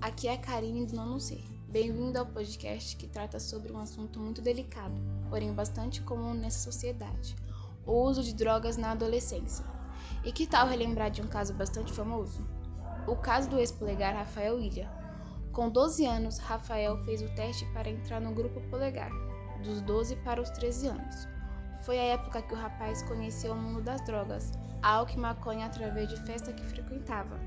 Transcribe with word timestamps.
Aqui 0.00 0.26
é 0.26 0.32
a 0.32 0.38
Karine 0.38 0.86
do 0.86 0.96
Nono 0.96 1.20
C. 1.20 1.38
Bem-vindo 1.68 2.18
ao 2.18 2.24
podcast 2.24 2.96
que 2.96 3.06
trata 3.06 3.38
sobre 3.38 3.70
um 3.70 3.78
assunto 3.78 4.18
muito 4.18 4.40
delicado, 4.40 4.94
porém 5.28 5.52
bastante 5.52 6.00
comum 6.00 6.32
nessa 6.32 6.60
sociedade: 6.60 7.36
o 7.84 7.92
uso 7.92 8.22
de 8.22 8.32
drogas 8.32 8.78
na 8.78 8.92
adolescência. 8.92 9.62
E 10.24 10.32
que 10.32 10.46
tal 10.46 10.66
relembrar 10.66 11.10
de 11.10 11.20
um 11.20 11.26
caso 11.26 11.52
bastante 11.52 11.92
famoso? 11.92 12.40
O 13.06 13.16
caso 13.16 13.50
do 13.50 13.58
ex-polegar 13.58 14.14
Rafael 14.14 14.58
Ilha. 14.58 14.90
Com 15.52 15.68
12 15.68 16.06
anos, 16.06 16.38
Rafael 16.38 16.96
fez 17.04 17.20
o 17.20 17.28
teste 17.34 17.66
para 17.74 17.90
entrar 17.90 18.22
no 18.22 18.32
grupo 18.32 18.62
polegar, 18.70 19.10
dos 19.62 19.82
12 19.82 20.16
para 20.24 20.40
os 20.40 20.48
13 20.48 20.86
anos. 20.86 21.28
Foi 21.82 21.98
a 21.98 22.14
época 22.14 22.40
que 22.40 22.54
o 22.54 22.58
rapaz 22.58 23.02
conheceu 23.02 23.52
o 23.52 23.56
mundo 23.56 23.82
das 23.82 24.00
drogas, 24.06 24.52
álcool 24.82 25.18
e 25.18 25.20
maconha 25.20 25.66
através 25.66 26.08
de 26.08 26.16
festa 26.24 26.50
que 26.50 26.64
frequentava. 26.64 27.38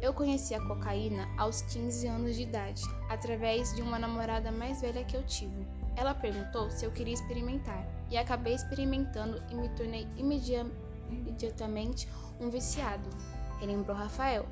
Eu 0.00 0.12
conheci 0.12 0.54
a 0.54 0.60
cocaína 0.60 1.28
aos 1.38 1.62
15 1.62 2.06
anos 2.06 2.36
de 2.36 2.42
idade, 2.42 2.82
através 3.08 3.74
de 3.74 3.82
uma 3.82 3.98
namorada 3.98 4.52
mais 4.52 4.80
velha 4.80 5.04
que 5.04 5.16
eu 5.16 5.22
tive. 5.24 5.66
Ela 5.96 6.14
perguntou 6.14 6.70
se 6.70 6.84
eu 6.84 6.92
queria 6.92 7.14
experimentar, 7.14 7.86
e 8.10 8.16
acabei 8.16 8.54
experimentando 8.54 9.42
e 9.50 9.54
me 9.54 9.68
tornei 9.70 10.06
imediatamente 10.16 12.08
um 12.40 12.50
viciado, 12.50 13.08
relembrou 13.58 13.96
Rafael. 13.96 14.46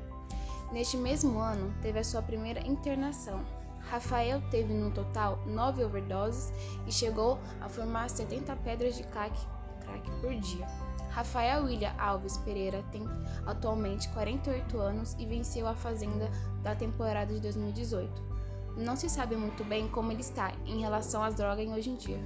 Neste 0.72 0.96
mesmo 0.96 1.38
ano, 1.38 1.74
teve 1.82 1.98
a 1.98 2.04
sua 2.04 2.22
primeira 2.22 2.66
internação. 2.66 3.44
Rafael 3.80 4.40
teve 4.50 4.72
no 4.72 4.90
total 4.90 5.38
nove 5.46 5.84
overdoses 5.84 6.52
e 6.86 6.92
chegou 6.92 7.38
a 7.60 7.68
formar 7.68 8.08
70 8.08 8.56
pedras 8.56 8.96
de 8.96 9.04
crack, 9.04 9.38
crack 9.80 10.10
por 10.22 10.34
dia. 10.34 10.66
Rafael 11.14 11.64
William 11.64 11.94
Alves 11.96 12.38
Pereira 12.38 12.82
tem 12.90 13.04
atualmente 13.46 14.08
48 14.08 14.78
anos 14.78 15.14
e 15.16 15.24
venceu 15.24 15.68
a 15.68 15.74
Fazenda 15.74 16.28
da 16.60 16.74
temporada 16.74 17.32
de 17.32 17.38
2018. 17.38 18.10
Não 18.76 18.96
se 18.96 19.08
sabe 19.08 19.36
muito 19.36 19.62
bem 19.62 19.86
como 19.86 20.10
ele 20.10 20.22
está 20.22 20.52
em 20.66 20.80
relação 20.80 21.22
às 21.22 21.36
drogas 21.36 21.68
hoje 21.68 21.90
em 21.90 21.94
dia. 21.94 22.18